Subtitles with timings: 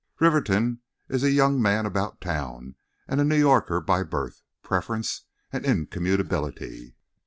[0.19, 2.73] Rivington is a young man about town
[3.07, 6.95] and a New Yorker by birth, preference and incommutability.